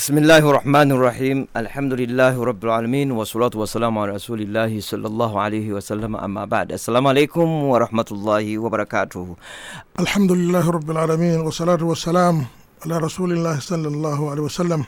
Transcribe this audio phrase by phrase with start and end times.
[0.00, 5.32] بسم الله الرحمن الرحيم الحمد لله رب العالمين والصلاة والسلام على رسول الله صلى الله
[5.40, 9.26] عليه وسلم أما بعد السلام عليكم ورحمة الله وبركاته
[10.02, 12.42] alhamdulillahi rabbil alamin wassalatu wassalamu
[12.82, 14.82] ala rasulillahi sallallahu alaihi wasallam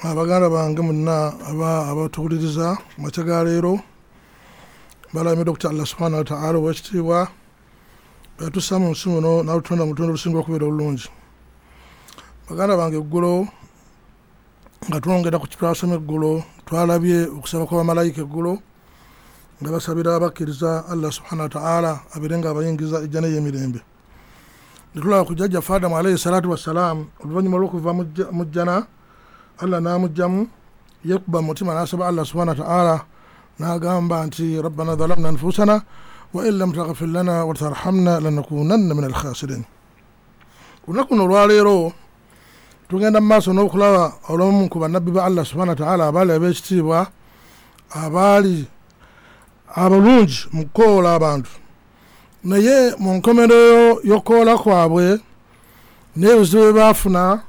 [0.00, 3.76] abaganda bange muna aba abatuwuliriza makya ga leero
[5.12, 7.28] balami dr allah subhanahu wataala owekitiibwa
[8.40, 11.08] yatussa mu nsi muno nalutonda mu lutonda olusinga okubeera obulungi
[12.48, 13.32] baganda bange eggulo
[14.88, 18.58] nga twongera ku kitwasoma eggulo twalabye okusaba kwabamalayika eggulo
[19.62, 23.80] nga basabira abakkiriza allah subhanahu wataala abeere nga abayingiza ejja neyemirembe.
[24.94, 27.90] Netulaba ku jjajjaffe adamu alaihi salatu wassalamu oluvannyuma lwokuva
[28.34, 28.86] mu jjana
[29.62, 30.50] allah namugjamu
[31.06, 33.06] yekuba mu mutima nasaba allah subhanahu wataala
[33.58, 35.78] nagamba nti rabbana dhalamna anfusana
[36.34, 39.62] wa in lam taghfir lana watarhamna lanakunanna min alkhasirin
[40.88, 42.01] olunaku luno olwaleero
[42.92, 47.08] tugenda mu maaso n'okulaba olumu ku bannabbi ba allah subhanahu wataala abaali ab'ekitiibwa
[47.88, 48.68] abaali
[49.72, 51.48] abalungi mu kukoola abantu.
[52.44, 55.24] Naye mu nkomerero y'okukoola kwabwe
[56.16, 57.40] n'ebizibu bye baafuna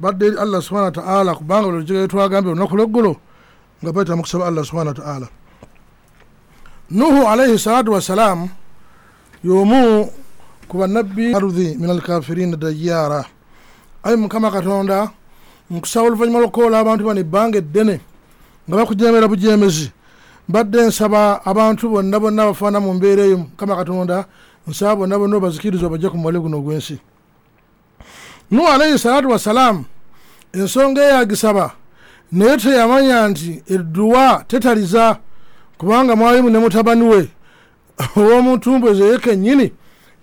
[0.00, 3.12] badde allah subhanahu wataala kubanga buli lujegere twagambye olunaku lweggulo
[3.84, 5.28] nga bayita mu kusaba allah subhanahu wataala
[6.90, 8.48] nuhu alaihi salatu wassalamu
[9.44, 10.08] y'omu
[10.68, 13.35] ku bannabbi arudhi min alkafirina dayyara
[14.06, 15.10] ayi mukama katonda
[15.70, 18.00] nkusaba oluvannyuma lwokukoola abantu bano ebbanga eddene
[18.68, 19.90] nga bakujemera bujemezi
[20.48, 24.24] mbadde nsaba abantu bonna bonna bafaana mu mbeera eyo mukama katonda
[24.66, 26.98] nsaba bonna bonna obazikiriza obajje ku mubale guno ogw'ensi.
[28.50, 29.84] Nuhu alaihi salatu wassalaamu
[30.52, 31.74] ensonga eyagisaba
[32.32, 35.18] naye teyamanya nti edduwa tetaliza
[35.78, 37.28] kubanga mwalimu ne mutabani we
[38.16, 39.72] ow'omuntumbu ezo ye kennyini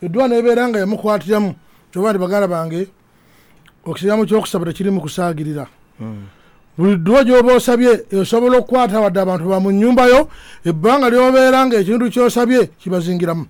[0.02, 1.56] edduwa nebeera nga yamukwatiramu
[1.92, 2.88] kyoba nti baganda bange
[3.86, 5.68] okiramu kyokusaba tekirimu kusaagirira
[6.78, 10.28] buli dduwa gyoba osabye esobola okukwata wadde abantu ba mu nyumbayo
[10.66, 13.46] ebbanga lyobeera nga ekintu kyosabye kibazingiramu.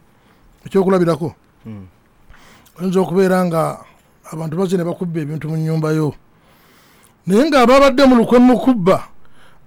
[0.66, 1.31] Ekyokulabirako.
[2.79, 3.79] Oyinza okubeera nga
[4.31, 6.13] abantu bazze ne bakubba ebintu mu nyumbayo
[7.27, 9.07] naye nga babadde mu lukwe mukubba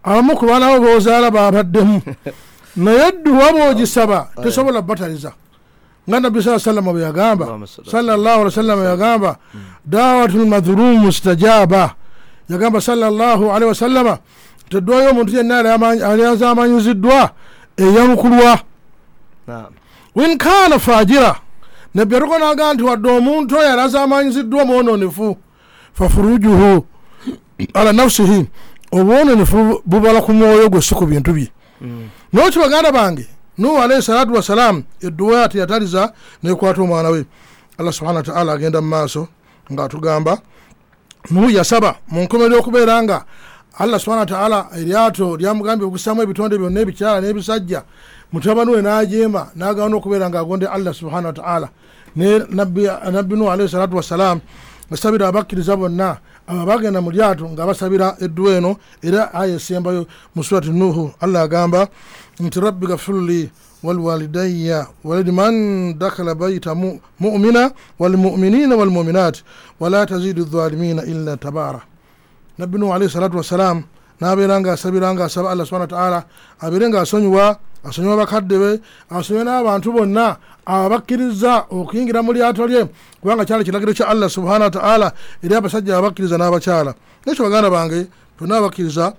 [0.04, 2.02] abamu ku baana bo bozaala babaddemu.
[2.76, 5.32] Naye dduwa bwogisaba tesobola bataliza
[6.08, 7.46] nga nabbi saa salama bwe yagamba
[7.90, 9.36] sallallahu alihi wasallama yagamba
[9.84, 11.94] dawatu lmadhulumu stajaba
[12.48, 14.18] yagamba sallallahu alihi wasallama
[14.68, 15.58] teddwayo omuntu yenna
[16.10, 17.30] alyazaamanyuziddwa
[17.76, 18.58] eyamukulwa.
[20.14, 21.36] Win kana fajira.
[21.94, 25.36] Nabbi yatuko naga nti wadde omuntu oyo alyazaamanyuziddwa omwononefu
[25.94, 26.86] fafurujuhu
[27.74, 28.46] ala nafsihi.
[28.92, 31.50] Obwononefu bubala ku mwoyo gwe si ku bintu bye.
[32.32, 33.26] Nokyo baganda bange?
[33.58, 36.12] Nuhu alaihi salatu wassalamu edduwa ati yataliza
[36.42, 37.24] nekwata omwana we.
[37.78, 39.28] Allah subhana wataala agenda mu maaso
[39.72, 40.38] ngaatugamba
[41.30, 43.24] nuhu yasaba mu nkomerero okubeera nga
[43.78, 47.82] allah subhana wataala eryato lyamugambye okusamu ebitonde byonna ebikyala n'ebisajja.
[48.32, 51.68] Mutabani we n'ajeema n'agamba n'okubeera ng'agonde allah subhana wataala
[52.16, 52.38] ne
[53.12, 54.40] nabbi nuhu alaihi salatu wassalamu
[54.90, 56.16] basabira abakkiriza bonna
[56.46, 61.42] abo bagenda mu lyato nga basabira edduwa eno era aya esembayo mu surati nuhu allah
[61.42, 61.88] agamba
[62.40, 63.50] nti rabbi gafirli
[63.82, 69.42] walwalidaya waliman dakala baita mu- mumina walmuminina walmuminat
[69.80, 71.82] wala tazidu dhalimina illa tabara.
[72.58, 73.82] Nabbi nuhu alaihi salatu wassalamu
[74.20, 76.24] nabeera nga asabira nga asaba allah subhana wataala
[76.60, 77.58] abeere nga asonyiwa
[77.88, 78.80] asonyiwa bakadde be
[79.10, 80.36] asonyiwa n'abantu bonna
[80.66, 82.86] abakkiriza okuyingira mu lyato lye.
[83.20, 86.94] Kubanga kyali kiragiro kya allah subhana wataala eri abasajja abakkiriza n'abakyala.
[87.26, 88.06] Nekyo baganda bange
[88.38, 89.14] fenna abakkiriza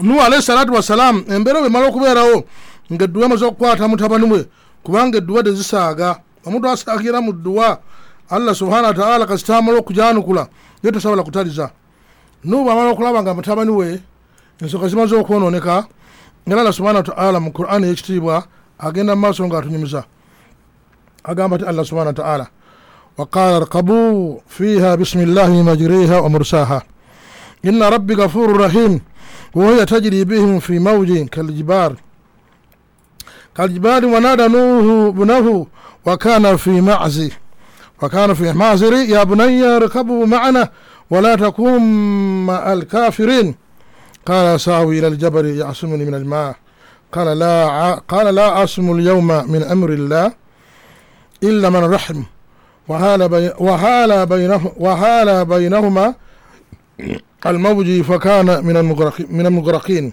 [0.00, 2.44] nuhu alaihi salatu wassalamu embeera bwe emala okubeerawo
[2.92, 4.46] nga edduwa emaze okukwata mutabani we
[4.82, 7.78] kubanga edduwa tezisaaga omuntu asaagira mu dduwa
[8.30, 10.48] allah subhana wataala kasita amala okujanukula
[10.82, 11.70] ye tosobola kutaliza.
[12.44, 14.00] Nuhu bwamala okulaba nga mutabani we
[14.60, 15.86] ensonga zimaze okwononeka
[16.46, 18.44] era allah subhana wataala mu qur'ani yekitiibwa
[18.78, 20.04] agenda mumaaso nga atunyumiza.
[21.24, 22.46] Agamba ti allah subhana wataala
[23.18, 26.82] waqala rkabu fiiha bismi llahi majriha wa mursaha.
[27.62, 29.00] Ina rabbi gafuru rahim
[29.54, 31.96] وهي تجري بهم في موج كالجبار
[33.56, 35.66] كالجبار ونادى نوه ابنه
[36.06, 37.30] وكان في معزي
[38.02, 40.68] وكان في معزري يا بني اركبوا معنا
[41.10, 41.80] ولا تكن
[42.46, 43.54] مع الكافرين
[44.26, 46.56] قال ساوي إلى الجبر يعصمني من الماء.
[47.12, 47.94] قال لا ع...
[47.94, 50.32] قال لا أعصم اليوم من أمر الله
[51.42, 52.22] إلا من رحم.
[52.88, 53.50] وهال بي...
[53.58, 54.72] وهال بينه...
[54.76, 56.14] وهال بينهما
[57.46, 59.20] الموج فكان من المغرق...
[59.30, 60.12] من المغرقين.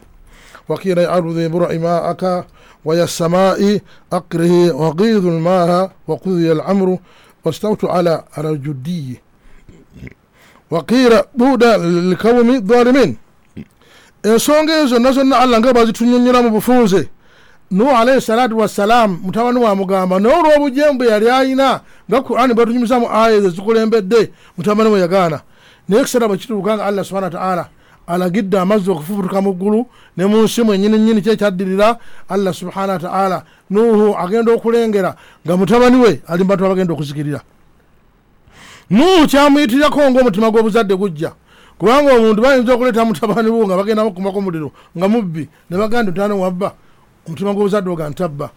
[0.69, 2.45] وقيل يا أرض برع ماءك
[2.85, 3.79] ويا السماء
[4.13, 4.71] أقره.
[4.71, 6.97] وغيظ الماء وقضي الأمر
[7.45, 9.21] واستوت على الجدي
[10.71, 13.17] وقيل بودا للقوم الظالمين.
[14.23, 17.09] Ensonga ezo zonna zonna allah nga bazitunyonyola mu bufunze
[17.71, 23.07] nuhu alaihi salatu wassalam mutabani wa mugamba naye olw'obujembu yali ayina nga qurani bwetunyumiza mu
[23.09, 25.41] aya ezo zikulembedde mutabani we yagaana.
[25.89, 27.67] Naye ekiseera bwe kituuka nga allah subhana wataala
[28.07, 29.85] alagidde amazzi okufubutuka mu ggulu
[30.17, 31.97] ne mu nsi mwenyini nyini kyekyaddirira
[32.29, 35.15] allah subhana wataala nuhu agenda okulengera
[35.45, 37.41] nga mutabani we ali mubatu abagenda okuzikirira.
[38.89, 41.31] Nuhu kyamuyitirirako ngaomutima gw'obuzadde gujja
[41.81, 46.33] kubanga omuntu bayinza okuleeta mutabani wo nga bagenda mukumako muliro nga mubbi ne baganda tane
[46.37, 46.77] wabba?
[47.25, 48.53] Omutima gw'obuzadde oga ntabba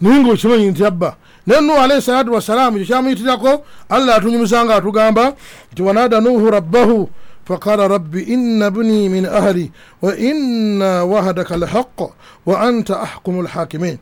[0.00, 1.14] naye nga okimanyi nti abba.
[1.46, 5.38] Naye nuhu alaihi salatu wassalamu ekyo kyamuyitirako allah atunyumisa nga atugamba
[5.72, 7.08] nti wanada nuhu rabbahu
[7.46, 9.70] faqala rabbi inna buni min ahli
[10.02, 11.98] wa inna wahadaka lhaq
[12.46, 13.98] wa anta ahkumu lhakimin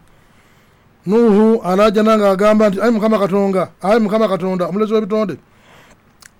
[1.07, 5.37] nuhu alajana nga agamba nti ayi mukama katonda ayi mukama katonda omulezi w'ebitonde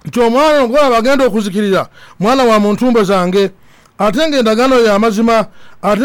[0.05, 1.87] nti omwana ogolaba agenda okuzikirira
[2.21, 3.51] mwana wa muntumbe zange
[3.99, 5.47] ate nga endagaano yo amazima
[5.83, 6.01] ate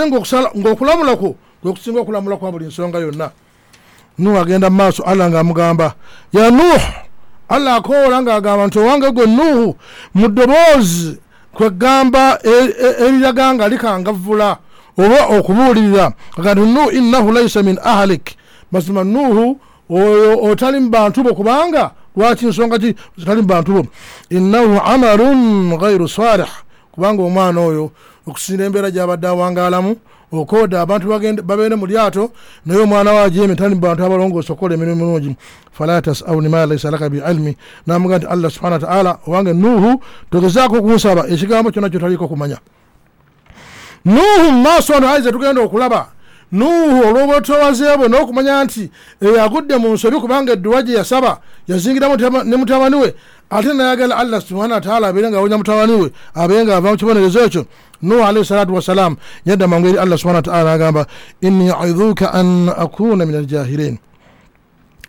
[0.57, 3.29] ngaokulamulako gwekusinga okulamula kwa buli nsonga yonna.
[4.19, 5.93] Nuhu agenda mumaaso allah ngaamugamba
[6.33, 6.79] ya nuhu
[7.49, 9.75] allah akoola ngaagamba nti owange gwe nuhu
[10.13, 11.17] mu ddoboozi
[11.53, 12.39] kwegamba
[12.99, 14.57] eriraga nga likangavvula
[14.97, 18.35] oba okubuulirira agati nuhu innahu laisa min ahlik.
[18.71, 19.59] Mazima nuhu
[19.89, 23.87] oyo otali mu bantu bo kubanga lwaki nsonga ki zitali mu bantu bo?
[24.29, 26.51] Innahu amalun gairu salih.
[26.91, 27.91] Kubanga omwana oyo
[28.27, 29.95] okusinira embeera gyabadde awangaalamu
[30.31, 31.07] okooda abantu
[31.43, 32.31] babeere mu lyato
[32.65, 35.35] naye omwana wajemi tali mu bantu abalongoosa okukola emirimu mirungi
[35.71, 37.57] fala tasauni ma laisa laka biilmi.
[37.87, 40.01] Namuga nti allah subhana wataala owange nuhu
[40.31, 42.57] togezaako kunsaba ekigambo kyonna kyotaliko kumanya
[44.05, 46.18] nuhu mumaaso ano aize tugenda okulaba
[46.51, 48.91] nuhu olw'obwetowaze bwe n'okumanya nti
[49.21, 51.37] eyagudde mu nsobi kubanga edduwa gye yasaba
[51.67, 52.07] yazingira
[52.43, 53.13] ne mutabani we.
[53.51, 57.39] Ate nayagala allah subhana wataala abeere nga awonya mutabani we abeere nga ava mu kibonerezo
[57.45, 57.65] ekyo.
[58.01, 59.15] Nuhu alaihi salatu wassalam
[59.45, 61.05] yadda mangu eri allah subhana wataala agamba
[61.41, 63.97] inni aidhuka an akuna min aljahilin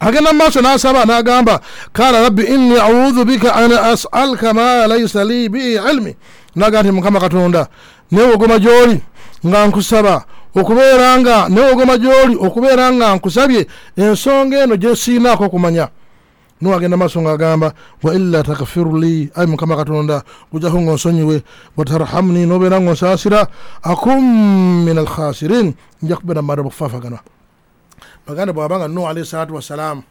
[0.00, 1.60] agenda mumaaso n'asaba n'agamba
[1.92, 6.16] kala rabbi inni audhu bika an asalka ma laisa li bi ilmi.
[6.56, 7.68] Naga nti mukama katonda
[8.12, 9.00] newogoma gy'oli
[9.46, 13.66] nga nkusaba okubeera nga newogoma gy'oli okubeera nga nkusabye
[13.96, 15.88] ensonga eno gyesiinaako okumanya.
[16.60, 21.42] Niwagenda maaso nga agamba wa illa takfiru li ayi mukama katonda gujaho nga onsonyiwe
[21.76, 23.48] watarhamni nobeera nga onsaasira
[23.82, 24.20] akum
[24.84, 27.20] min alkhasirin nja kubeera mumada bokufaafaganwa
[28.28, 30.02] baganda bwabanga nuhu alaihi salatu wassalamu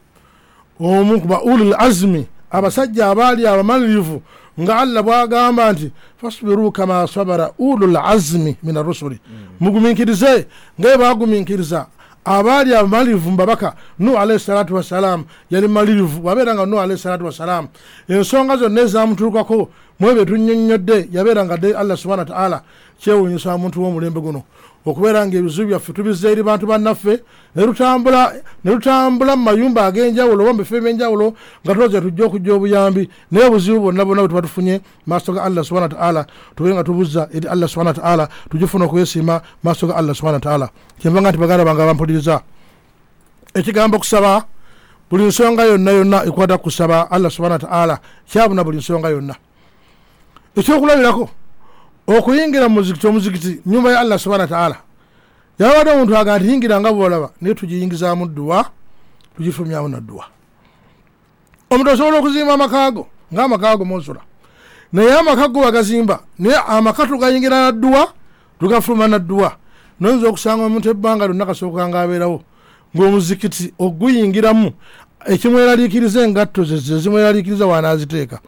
[0.79, 4.21] omu kuba ulil azmi abasajja abaali abamalirivu
[4.61, 5.91] nga allah bwagamba nti
[6.21, 9.19] fasibiru kama sabara ulul azmi min arusuli
[9.59, 10.47] muguminkirize
[10.79, 11.87] ngaye baguminkiriza
[12.25, 17.67] abaali abamalirivu mubabaka nuhu alaihi salatu wassalamu yali malirivu wabeera nga nuhu alaihi salatu wassalamu
[18.07, 19.69] ensonga zonna ezamutuukako
[19.99, 22.61] mwebyo tunyonyodde yabeera nga dde allah subhana wataala
[22.99, 24.43] kyewunyisa omuntu w'omulembe guno
[24.85, 27.23] okubeera nga ebizibu byaffe tubizza eri bantu bannaffe
[27.55, 28.33] nelutambula
[28.63, 31.33] nelutambula mu mayumba ag'enjawulo oba mubifo ebyenjawulo
[31.63, 35.63] nga tuloza tujja okujja obuyambi naye obuzibu bwonna bwonna bwe tuba tufunye maaso ga allah
[35.63, 40.39] subhana wataala tube nga tubuzza eri allah subhana wataala tugifuna okwesiima maaso ga allah subhana
[40.39, 42.41] wataala kyembanga nti baganda bange abampuliriza
[43.53, 44.45] ekigambo kusaba
[45.09, 47.99] buli nsonga yonna yonna ekwata kusaba allah subhana wataala
[48.31, 49.35] kyabuna buli nsonga yonna.
[50.55, 51.29] Ekyokulabirako
[52.17, 54.77] okuyingira mumuzikiti omuzikiti nyumba ya allah subhana wataala
[55.59, 58.65] yabadde omuntu aga nti yingira nga bwolaba naye tugiyingizamu dduwa
[59.37, 60.25] tugifulumyamu nadduwa
[61.69, 64.21] omuntu osobola okuzimba amakaago ngaamakaago monsula
[64.93, 68.13] naye amaka go bagazimba naye amaka tugayingira nadduwa
[68.59, 69.55] tugafuluma nadduwa
[69.99, 72.41] noyinza okusanga omuntu ebbanga lyonna kasooka nga abeerawo
[72.95, 74.71] ngaomuzikiti oguyingiramu
[75.25, 78.39] ekimweraliikiriza engatto zezimweraliikiriza wanaziteeka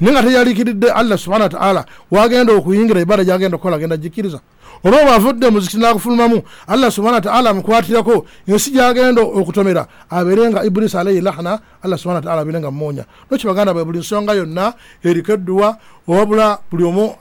[0.00, 4.40] naye nga teyaliikiridde allah subhana wataala wagenda okuyingira ibada gyagenda okukola agenda gikkiriza
[4.84, 9.86] olwo bwavudde muzikiti nakufulumamu allah subhana wataala amukwatirako ensi gyagenda okutomera.
[10.10, 13.98] Abeere nga ibulisi alaihi lahna allah subhana wataala abeere nga mumunya noki baganda bwe buli
[13.98, 14.72] nsonga yonna
[15.04, 15.76] eriko edduwa
[16.08, 17.14] owabula buli omu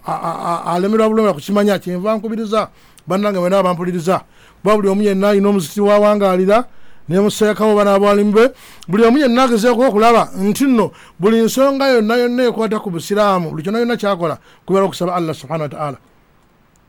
[0.66, 2.70] alemerwa bulomera kukimanya kyenva nkubiriza
[3.08, 4.22] bannange mwena bampuliriza
[4.62, 6.64] kuba buli omu yenna alina omuzikiti wawangalira
[7.10, 8.52] nemuseekawo bana abwalimu be
[8.88, 13.64] buli omu yenna agezeeko okulaba nti nno buli nsonga yonna yonna ekwata ku busiraamu buli
[13.64, 15.98] kyonna yonna kyakola kubeera okusaba allah subhana wataala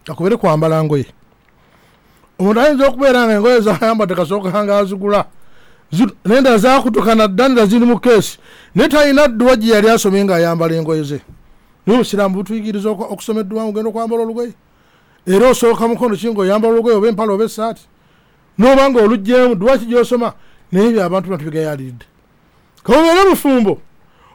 [0.09, 1.07] akubere kwambala ngoye
[2.39, 5.25] omuntu ayinza okubeera nga engoye zayambadde kasooka nga azigula
[6.25, 8.39] nenda zakutukana ddanira ziri mu keesi
[8.75, 11.21] naye talina dduwa gye yali asomye nga ayambala engoye ze.
[11.87, 14.53] Naye obusiraamu butuyigiriza okusoma edduwa ogenda okwambala olugoye.
[15.27, 17.83] Era osooka mukono ki nga oyambala olugoye oba empala oba esaati
[18.61, 20.29] noba nga olugjemu dwaki gyosoma?
[20.73, 22.05] Naye ebyo abantu batubigayaliridde
[22.85, 23.79] kabubeere bufumbo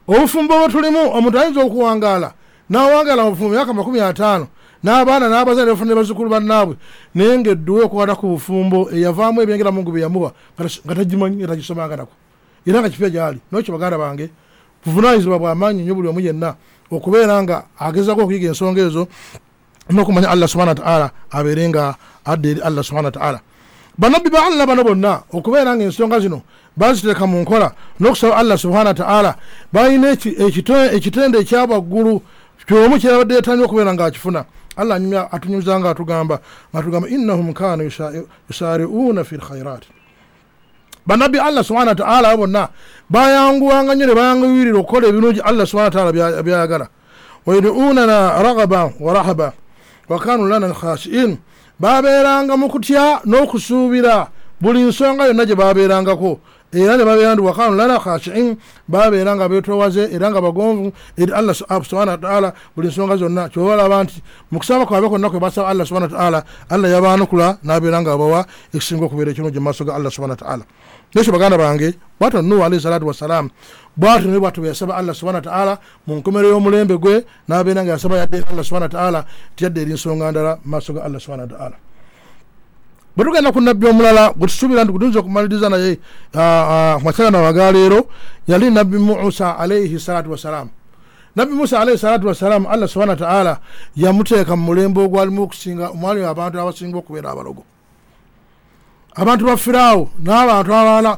[0.08, 2.30] obufumbo bwe tulimu omuntu ayinza okuwangaala
[2.70, 4.48] n'awangaala mu bufumbo myaka makumi ataano
[4.84, 6.76] n'abaana n'abazadde bafunire bazzukulu bannaabwe
[7.16, 10.34] naye ngaedduwe okukwata ku bufumbo eyavaamu ebyengera mungu bye yamuwa
[10.86, 12.14] nga tagimanyi nga tagisomanga nako
[12.66, 14.30] era nga kipya gyali nokyo baganda bange
[14.86, 16.56] buvunanyizibwa bwamaanyi nnyo buli omu yenna
[16.92, 19.08] okubeera nga agezako okuyiga ensonga ezo
[19.90, 23.40] n'okumanya allah subhana wataala abeere nga adda eri allah subhana wataala
[23.98, 25.24] banabbi ba allah bano bonna.
[25.32, 26.42] Okubeera nga ensonga zino
[26.78, 29.36] baziteeka mu nkola n'okusaba allah subhana wataala
[29.74, 30.12] balina
[30.96, 32.22] ekitende ekyabwaggulu
[32.68, 35.00] kyomu kyabadde yetanya okubeera nga akifuna allah
[35.32, 36.40] atunyumiza nga atugamba
[36.72, 37.84] ngaatugamba innahum kana
[38.50, 39.88] yusariuuna fi lkhairati
[41.08, 42.70] banabbi allah subhana wataala abo bonna
[43.10, 46.12] bayanguwanga nyo ne bayanguwirira okukola ebirungi allah subhana wataala
[46.44, 46.88] byayagala.
[47.46, 49.54] Wayuduunana ragaba wa rahaba
[50.10, 51.38] wakanu lana khashiin
[51.80, 54.28] babeeranga mu kutya n'okusuubira.
[54.62, 56.40] Buli nsonga yonna gye babeerangako
[56.76, 61.56] era ne babeera ndi wakanu lana khashiin babeera nga betowaze era nga bagonvu eri allah
[61.56, 63.50] subhana wataala buli nsonga zonna.
[63.50, 68.12] Kyobalaba nti mu kusaba kwabwe konna kwe basaba allah subhana wataala allah yabaanukula n'abeera nga
[68.14, 70.64] abawa ekisinga okubeera ekirungi mu maaso ga allah subhana wataala
[71.16, 73.50] nekyo baganda bange bwatyo nuhu alaihi salatu wassalamu
[73.96, 78.38] bwatyo ne bwatyo bweyasaba allah subhana wataala mu nkomero y'omulembe gwe n'abeera nga yasaba yadde
[78.38, 81.76] eri allah subhana wataala tiyadde eri nsonga ndala mu maaso ga allah subhana wataala
[83.16, 86.00] bwe tugenda ku nabbi omulala gwe tusuubira nti gutuyinza okumaliriza naye
[87.04, 88.08] makyagana wagaleero
[88.48, 90.70] yali nabbi musa alaihi salatu wassalamu
[91.36, 93.60] nabbi musa alaihi salatu wassalamu allah subhana wataala
[93.96, 97.64] yamuteeka mu mulembe ogwalimu okusinga omwali abantu abasinga okubeera abalogo
[99.16, 101.18] abantu ba firaawo n'abantu abalala.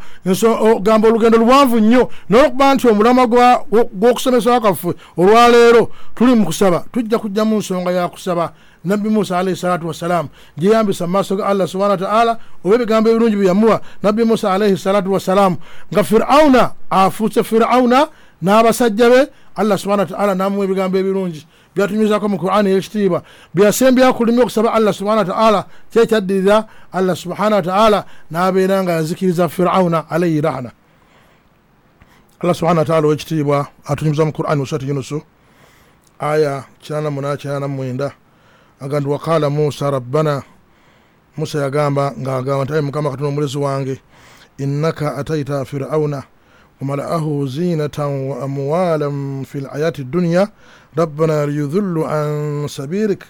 [0.81, 6.85] Gamba olugendo luwanvu nnyo nolwokuba nti omulama gw'okusomesa kwaffe olwaleero tuli mu kusaba.
[6.91, 8.53] Tujja kujja mu nsonga ya kusaba.
[8.85, 13.35] Nabbi musa alaihi salatu wassalamu gyeyambisa mu maaso ga allah subhana wataala oba ebigambo ebirungi
[13.35, 15.57] byeyamuwa nabbi musa alaihi salatu wassalamu
[15.93, 18.07] nga firawuna afuuse firawuna
[18.41, 19.27] n'abasajja be.
[19.55, 21.47] Allah subhana wataala namuwa ebigambo ebirungi
[21.77, 23.21] byatunyuzako mu qurani eyekitiibwa
[23.53, 30.41] byasembya kulimi okusaba allah subhana wataala kyekyaddirira allah subhana wataala n'abeera nga yazikiriza firawuna alaihi
[30.41, 30.71] rahna.
[32.41, 35.21] Allah subhana wataala owekitiibwa atunyumiza mu qurani musurati yunusu.
[36.19, 38.11] Aya kinana munana kinana mwenda.
[38.81, 40.43] Aga nti waqala musa rabbana.
[41.37, 44.01] Musa yagamba ngaagamba nti ayi mukama katonda omulezi wange.
[44.57, 46.23] Innaka ataita firauna
[46.82, 49.08] وملأه زينة وأموالا
[49.44, 50.48] في الحياة الدنيا
[50.98, 53.24] ربنا ليذلوا عن سبيلك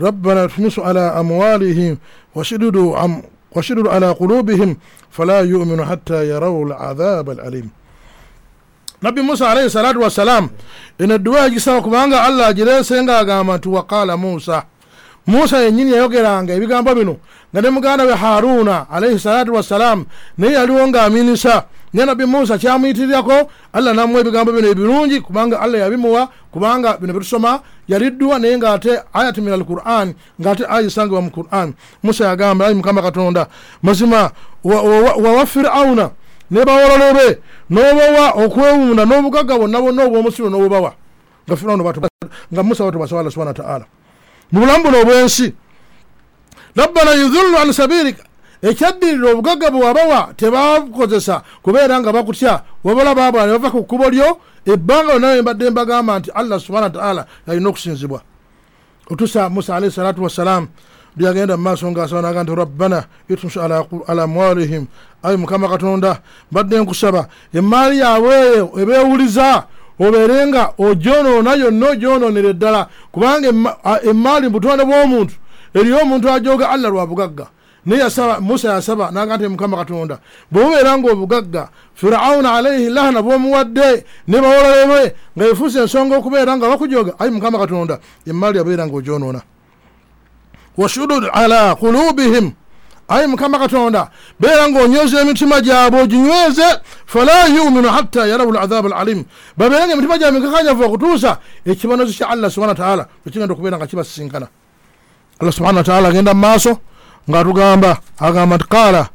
[0.00, 1.98] ربنا اطمس على أموالهم
[2.34, 3.22] وشددوا عم
[3.56, 4.76] وشددوا على قلوبهم
[5.10, 7.70] فلا يؤمنوا حتى يروا العذاب الأليم
[9.02, 10.50] نبي موسى عليه الصلاة والسلام
[11.00, 14.62] إن الدعاء جسا كبانغا الله جلال سينغا غامت وقال موسى
[15.26, 17.16] musa yennyini yayogeranga ebigambo bino
[17.54, 20.04] nga ne muganda we haruna alaihi salatu wassalamu
[20.38, 26.29] naye yaliwo ng'aminisa ne nabbi musa kyamuyitirirako allah namuwa ebigambo bino ebirungi kubanga allah yabimuwa
[26.51, 31.73] kubanga bino byetusoma yaliddwa naye ngaate ayati min alquran ngaate aya esangibwa mu quran.
[32.03, 33.47] Musa yagamba ayi mukama katonda
[33.83, 34.31] mazima
[34.63, 36.11] wawa firauna
[36.51, 37.39] ne bawolole be
[37.69, 40.93] n'obawa okwewunda n'obugagga bonna bonna obw'omusiro n'obubawa.
[41.47, 41.83] Nga firauna
[42.53, 43.85] nga musa batubasaba allah subhana wataala
[44.51, 45.53] mu bulamu buno obwensi
[46.75, 48.17] rabbana yudhullu an sabilik
[48.61, 54.37] ekyaddirira obugagga bwe wabawa tebakozesa kubeera nga bakutya wabala baabula ne bava ku kkubo lyo
[54.65, 58.21] ebbanga lyonna mbadde mbagamba nti allah subhana wataala yalina okusinzibwa.
[59.11, 60.67] Otusa musa alaihi salatu wassalamu
[61.17, 64.85] lyagenda mu maaso ngaasaba naga nti rabbana itumsu ala amwalihim.
[65.23, 66.21] Ayi mukama katonda
[66.51, 69.63] mbadde nkusaba emaali yaabwe eyo ebeewuliza
[69.99, 73.47] obeere nga ogyonoona yonna ogyonoonera eddala kubanga
[74.03, 75.33] emaali mu butonde bw'omuntu
[75.73, 77.47] eriyo omuntu ajoga allah lwa bugagga
[77.87, 80.19] naye yasaba musa yasaba naga nti mukama katonda
[80.51, 81.63] bwobeera nga obugagga
[81.95, 85.01] firawuna alaihi lahana bwomuwadde ne bawolale be
[85.37, 89.41] nga efuusa ensonga okubeera nga bakujoga ayi mukama katonda emaali yabeera nga ogyonoona
[90.77, 92.51] washudud ala kulubihim
[93.07, 96.67] ayi mukama katonda beera ngaonyweza emitima gyabwe oginyweze
[97.05, 99.23] fala yuminu hatta yarawu ladhabu alalim.
[99.57, 104.47] Babeere nga emitima gyabwe nkakanyavu okutuusa ekibanozi kya allah subhana wataala ekigenda okubeera nga kibasisinkana.
[105.39, 106.79] Allah subhana wataala agenda mu maaso
[107.29, 109.09] ngaatugamba agamba nti qaala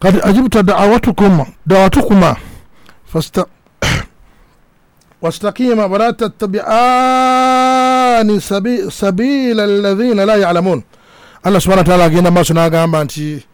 [0.00, 2.36] kati ajibta dawatukuma dawatukuma
[5.22, 8.40] wastakima wala tattabiani
[8.90, 10.82] sabila alladhina la yalamun
[11.42, 13.46] allah subhana wataala agenda maaso n'agamba nti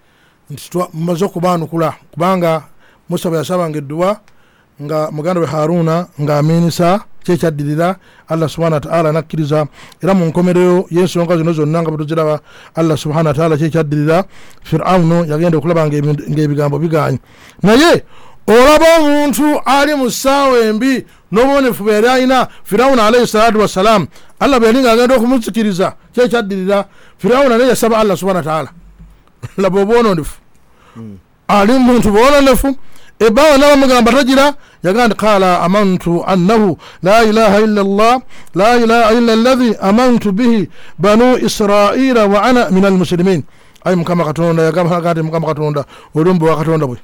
[0.50, 2.62] nti mumaze okubaanukula kubanga
[3.08, 4.20] musa bwe yasabanga edduwa
[4.82, 7.96] nga muganda we haruna ng'amiinisa kyekyaddirira
[8.28, 9.66] allah subhana wataala nakkiriza.
[10.02, 12.40] Era mu nkomereyo y'ensonga zino zonna nga bwetuziraba
[12.74, 14.24] allah subhana wataala kyekyaddirira
[14.62, 17.18] firawuno yagenda okulaba ng'ebigambo biganye
[17.62, 18.04] naye
[18.48, 24.06] olaba omuntu ali mu ssaawa embi n'obubonefu bwe yali alina firawuna alaihi salatu wassalamu
[24.40, 26.84] allah bwe yali nga agenda okumuzikiriza kyekyaddirira
[27.18, 28.70] firawuna naye yasaba allah subhana wataala
[29.62, 30.36] laba obwononefu
[31.48, 32.76] ali muntu bwononefu
[33.26, 38.20] ebbaawa nabamugamba tagira yagaa nti qala amantu annahu la ilaha illa llah
[38.54, 43.42] la ilaha illa allahi amantu bihi banu israila wa ana min almusilimin
[43.84, 45.84] ayi mukama katonda yagamba nti mukama katonda.
[46.14, 46.98] Oli omubi wa katonda bwe.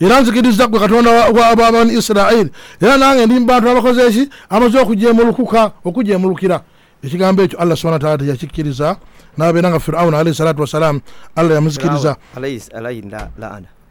[0.00, 4.28] Era nzikiriza gwe katonda wa- wa wa bani isirairi era nange ndi mubantu abakoze eki
[4.50, 6.60] amaze okujemulukuka okujemulukira.
[7.02, 8.96] Ekigambo ekyo allah subhana wataala teyakikkiriza
[9.36, 11.00] nabeera nga firawuna alaihi salatu wassalamu
[11.36, 12.16] allah yamuzikiriza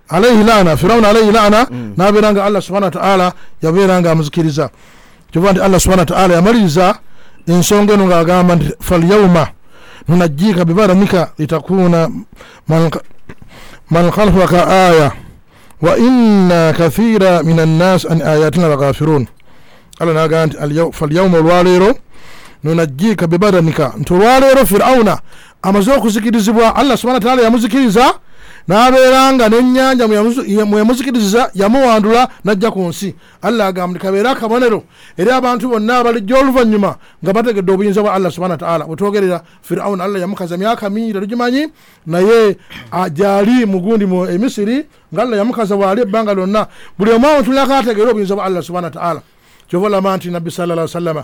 [0.10, 1.94] alayhi alayhi la- laana firawuna alaihi laana Mm.
[1.98, 4.70] nabeera nga allah subhana wataala yabeera nga amuzikiriza.
[5.32, 6.96] Kyova nti allah subhana wataala yamaliriza
[7.48, 9.48] ensonga eno ngaagamba nti falyauma
[10.08, 12.10] nunajjiika bibaramika litakuna
[13.90, 15.12] man khalfaka aya
[15.82, 19.28] wa inna kathira min annas an ayatina lagafirun.
[20.00, 21.96] Allah nagamba nti "Alyaw- falyauma olwaleero
[22.64, 25.20] nunajjiika bibadanika nti olwaleero firawuna
[25.62, 28.14] amaze okuzikirizibwa allah subhana wataala yamuzikiriza
[28.68, 33.16] n'abeera nga n'ennyanja mweyamuzikiriza yamuwandula n'ajja ku nsi.
[33.42, 34.84] Allah agamba kabeere akabonero
[35.18, 40.22] eri abantu bonna abalijja oluvannyuma nga bategedde obuyinza bwa allah subhana wataala bwetwogerera firawuna allah
[40.22, 41.68] yamukaza myaka mingi tetugimanyi
[42.06, 42.58] naye
[43.14, 48.36] gyali mugundi mu emisiri nga allah yamukaza bwali ebbanga lyonna buli omu awuntulirako ategeere obuyinza
[48.36, 49.22] bwa allah subhana wataala
[49.70, 51.24] kyova olaba nti nabbi salla llaw sallama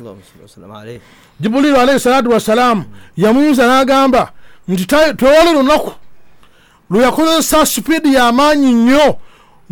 [1.40, 2.84] jibuliru alaihi salatu wassalamu
[3.18, 4.32] yamuyinza n'agamba
[4.68, 4.86] nti
[5.18, 5.92] tewali lunaku
[6.94, 9.16] lweyakozesa sipiidi y'amaanyi nnyo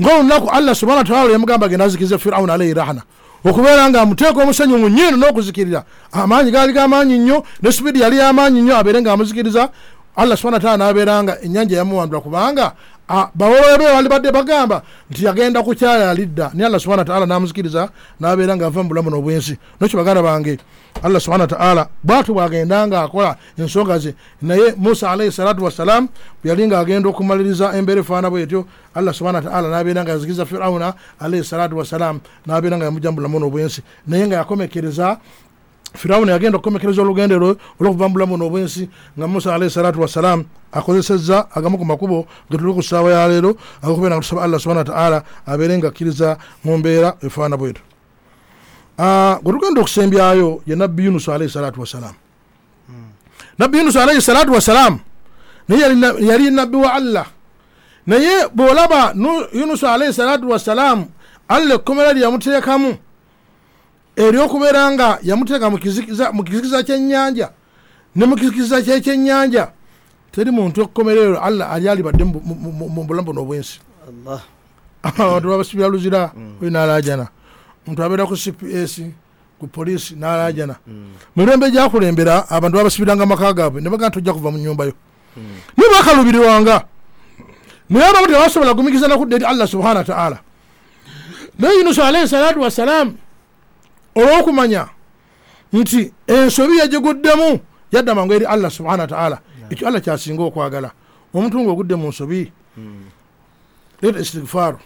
[0.02, 3.02] ngaolunaku allah subhana wataala lweyamugamba genda azikize firawuna alaihi rahana
[3.46, 5.84] okubeera nga amuteeka omusenyu mu nyiino n'okuzikirira.
[6.12, 9.70] Amaanyi gaali g'amaanyi nnyo ne sipiidi yali y'amaanyi nnyo abeere nga amuzikiriza.
[10.16, 12.74] Allah subhana wataala n'abeera nga ennyanja yamuwandula kubanga
[13.12, 17.90] ah, bawolowe be bali badde bagamba nti yagenda kukyala alidda naye allah subhana wataala n'amuzikiriza
[18.20, 19.58] n'abeera nga ava mu bulamu n'obwensi.
[19.80, 20.58] Nokyo baganda bange
[21.04, 24.16] allah subhana wataala bwatu bwagenda nga akola ensonga ze.
[24.42, 26.08] Naye musa alaihi salatu wassalamu
[26.44, 30.94] bwe yali nga agenda okumaliriza embeera efaana bwetyo allah subhana wataala n'abeera nga yazikiza firawuna
[31.20, 33.82] alaihi salatu wassalamu n'abeera nga yamujja mu bulamu n'obwensi.
[34.08, 35.18] Naye nga yakomekereza
[35.94, 41.48] firawuna yagenda okukomekereza olugendo lwe olwokuva mu bulamu n'obwensi nga musa alaihi salatu wassalamu akozesezza
[41.56, 45.24] agamu ku makubo ge tuli ku ssaawa ya leero agokubeera nga tusaba allah subhana wataala
[45.46, 47.84] abeere nga akkiriza mu mbeera efaana bwetyo
[48.98, 52.16] Ah, gwe tugenda okusembyayo ye nabbi yunusu alaihi salatu wassalamu
[53.60, 55.00] nabbi yunusu alaihi salatu wassalamu
[55.68, 57.26] naye yali na- yali nabbi wa allah.
[58.08, 61.06] Naye bwolaba Nu- yunusu alaihi salatu wassalamu
[61.48, 62.98] allah ekkomera lye yamuteekamu
[64.16, 65.78] eryokubeera nga yamuteeka mu
[66.44, 67.50] kizikiza kyennyanja
[68.16, 69.72] ne mu kizikiza kyekyennyanja
[70.32, 73.80] teri muntu ekkomera eryo allah ali alibadde mu- mu- mu mu bulamu buno obwensi.
[74.08, 74.42] Allah.
[75.04, 77.28] Abantu babasibira luzira oyo nalajana
[77.88, 79.02] omuntu abeera ku cps
[79.60, 80.76] ku polisi nalajana
[81.36, 84.94] mirembe gyakulembera abantu babasibiranga maka gaabwe nebaga tojja kuva mu nyumbayo
[85.78, 86.84] niye bakalubirirwanga
[87.90, 90.38] naye abamu tebasobola gumikiza nakudda eri allah subhana wataala
[91.60, 93.16] naye yunusu alaihi salatu wassalamu
[94.16, 94.88] olwokumanya
[95.74, 97.60] nti ensobi yagiguddemu
[97.92, 100.92] yadda mangu eri allah subhana wataala ekyo allah kyasinga okwagala.
[101.34, 102.52] Omuntu nga ogudde mu nsobi.
[104.02, 104.80] Leeta istigfaaru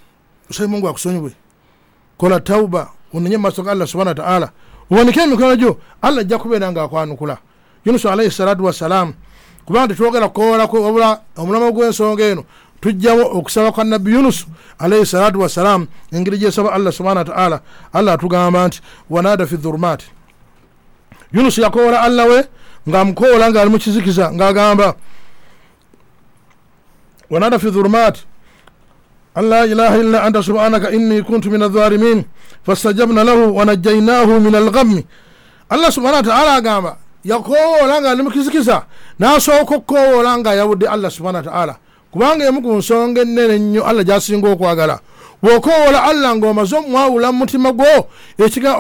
[0.50, 1.32] osabe mungu akusonyiwe.
[2.18, 4.52] Kola tauba onenye mumaaso ga allah subhana wataala
[4.92, 5.80] owanike emikono gyo.
[6.02, 7.38] Allah ajja kubeera nga akwanukula.
[7.86, 9.14] Yunusu alaihi salatu wassalamu
[9.66, 12.44] kubanga tetwogera kukoolako wabula omulama gw'ensonga eno
[12.82, 14.48] tujjawo okusaba kwa nabbi yunusu
[14.80, 17.60] alaihi salatu wassalaamu engeri gyesaba allah subhana wataala
[17.94, 20.06] allah atugamba nti wanada fi dhurumaati
[21.34, 22.44] yunusu yakoola allah we
[22.90, 24.94] ngaamukoola ngaali mukizikiza ngaagamba
[27.30, 28.26] wanada fi dhurumaati
[29.36, 32.24] an la ilaha illa anta subhanaka inni kuntu min adhalimin
[32.66, 35.06] fastajabna lahu wanajainahu min alghammi.
[35.70, 38.86] Allah subhana wataala agamba yakowoola nga ali mukizikisa
[39.20, 41.76] n'asooka okukowoola nga yawudde allah subhana wataala
[42.16, 45.00] kubanga emu ku nsonga ennene ennyo allah gyasinga okwagala.
[45.44, 48.08] Bw'okoowola allah ng'omaze omwawula mu mutima gwo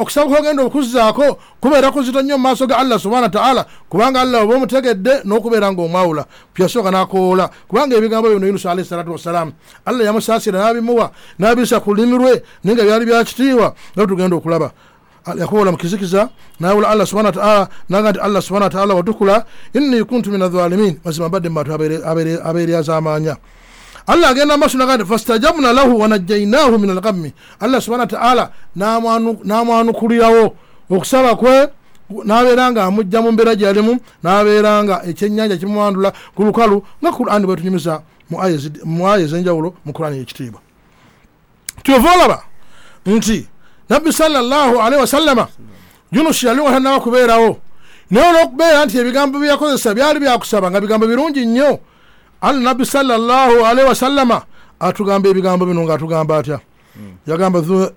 [0.01, 4.55] okusaba kwogenda okuzzaako kubeera kuzito nnyo mu maaso ga allah subhana wataala kubanga allah oba
[4.55, 9.51] omutegedde n'okubeera ng'omwawula kuyasooka n'akoowola kubanga ebigambo bino yunusu alaihi salatu wassalamu
[9.85, 14.71] allah yamusaasira n'abimuwa n'abisa ku lulimi lwe naye nga byali byakitiibwa nga tugenda okulaba
[15.33, 20.31] yakoola mu kizikiza nawula allah subhana wataala naga nti allah subhana wataala watukula inni kuntu
[20.31, 21.73] min adhalimin mazima mbadde mu bantu
[22.43, 23.37] abeeryazamanya
[24.07, 28.51] allah agenda maaso naga nti fastajabna lahu wanajjainahu min algammi allah subhana wataala
[29.45, 30.55] namwanukulirawo
[30.89, 31.67] okusaba kwe
[32.23, 38.01] nabeera nga amugja mu mbeera gyalimu nabeera nga ekyenyanja kimwandula ku lukalu nga kurani bwetunyumiza
[38.29, 40.61] mu aya ezenjawulo mu kurani ekitiibwa
[41.83, 42.37] kyova olaba
[43.05, 43.47] nti
[43.89, 45.47] nabbi sallallahu alaihi wasallama
[46.11, 47.57] yunusi yali watanaba kubeerawo
[48.11, 51.79] naye olwokubeera nti ebigambo byeyakozesa byali byakusaba nga bigambo birungi nnyo
[52.41, 54.41] alla nabbi sallallahu alaihi wasallama
[54.79, 56.59] atugamba ebigambo bino ngaatugamba atya.
[57.27, 57.91] Yagamba "Dhu-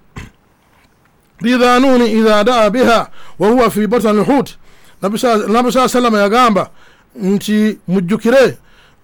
[1.40, 4.48] lidhanuni idha daa biha wahuwa fi batani lhut
[5.52, 6.70] nabbi saa sallama yagamba
[7.14, 8.58] nti mujjukire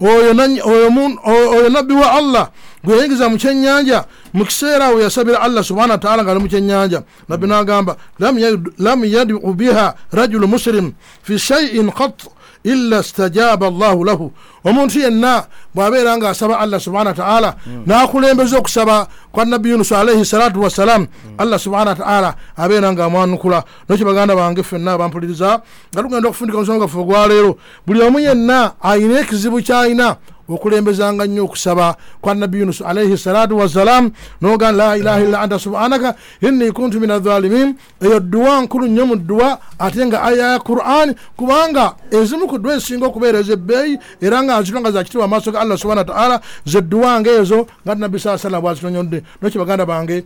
[0.08, 2.48] oyo nabbi wa allah.
[2.84, 7.02] Gwe yayingiza mu kyenyanja mu kiseera awo yasabira allah subhanahu wataala nga ali mu kyenyanja
[7.28, 12.28] nabbi nagamba lam yad- lam yadu biha rajulu muslim fi shaiin qat
[12.64, 14.32] illa stajaba allahu lahu.
[14.64, 20.62] Omuntu yenna bw'abeera nga asaba allah subhana wataala n'akulembeza okusaba kwa nabbi yunusu alaihi salatu
[20.62, 21.06] wassalam
[21.38, 23.64] allah subhana wataala abeera nga amwanukula.
[23.88, 25.60] Nokyo baganda bange ffenna abampuliriza
[25.92, 30.16] nga tugenda okufundika omusonga gaffe ogwaleero buli omu yenna ayina ekizibu kyayina
[30.48, 36.14] okulembezanga nnyo okusaba kwa nabbi yunus alaihi salatu wassalam noga la ilaha illa anta subhanaka
[36.40, 41.14] inni kuntu min adhalimin eyo duwa nkulu nnyo mu dduwa ate nga aya ya quran
[41.36, 45.78] kubanga ezimu ku dduwa ezisinga okubeera ezebbeeyi era nga nzitwa nga zakitibwa amaaso ga allah
[45.78, 50.24] subhana wataala ze dduwa ngaezo nga nabbi saa sallam bwazitonyodde nokyo baganda bange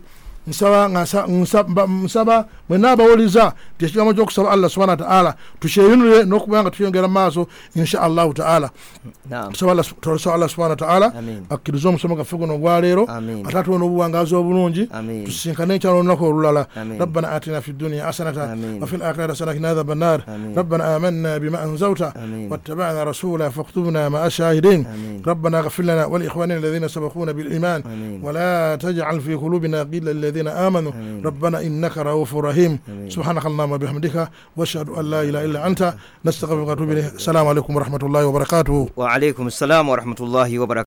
[0.49, 0.89] nsaba
[2.03, 7.47] nsaba bwe naabawuliza nti ekigambo kyokusaba allah subhana wataala tukyeyunire nokuba nga tuyongera mu maaso
[7.75, 8.69] insha allahu taala.
[9.51, 11.13] Tusaba allah subhana wataala
[11.49, 13.03] akkirize omusomo gaffe guno ogwaleero
[13.47, 14.89] ate atuwe n'obuwangazi obulungi
[15.25, 16.67] tusinkane enkyalo olunaku olulala
[16.99, 20.19] rabbana atina fi dunia hasanata wafi lakhirati hasanati nadhaba nnar
[20.55, 22.13] rabbana amanna bima anzauta
[22.49, 24.85] wattabana rasula faktubna maa shahidin.
[25.25, 27.83] Rabbana ghafir lana walikhwanina alladhina sabakuna biliman
[28.23, 30.91] wala tajal fi qulubina gilla alladhina الذين آمنوا.
[30.91, 31.25] أمين.
[31.25, 32.79] ربنا إنك رؤوف رحيم.
[32.89, 33.09] أمين.
[33.09, 35.93] سبحانك اللهم وبحمدك وأشهد أن لا إله إلا أنت.
[36.25, 37.13] نستغفرك ونتوب إليك.
[37.13, 38.89] السلام عليكم ورحمة الله وبركاته.
[38.97, 40.69] وعليكم السلام ورحمة الله وبركاته.